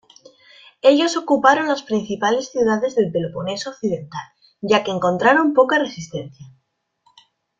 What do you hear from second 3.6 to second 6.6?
occidental ya que encontraron poca resistencia.